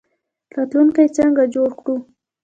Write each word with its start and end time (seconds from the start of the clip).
راتلونکی 0.55 1.05
څنګه 1.17 1.43
جوړ 1.53 1.69
کړو؟ 1.79 1.95